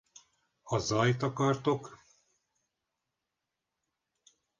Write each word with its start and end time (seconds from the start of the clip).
A 0.63 0.69
Ha 0.69 0.77
zajt 0.79 1.23
akartok! 1.23 1.97